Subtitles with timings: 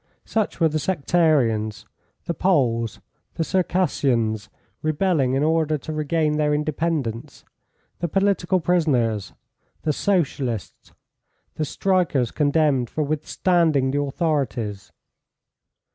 [0.25, 1.85] Such were the Sectarians,
[2.25, 2.99] the Poles,
[3.35, 4.49] the Circassians
[4.81, 7.45] rebelling in order to regain their independence,
[7.99, 9.33] the political prisoners,
[9.83, 10.91] the Socialists,
[11.53, 14.91] the strikers condemned for withstanding the authorities.